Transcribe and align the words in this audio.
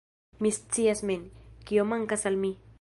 Mi 0.45 0.51
scias 0.57 1.03
mem, 1.11 1.27
kio 1.69 1.87
mankas 1.93 2.29
al 2.31 2.43
mi. 2.47 2.55